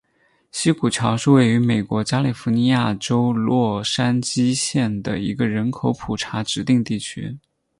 [0.51, 7.37] 西谷桥是位于美国加利福尼亚州洛杉矶县的一个人口普查指定地区。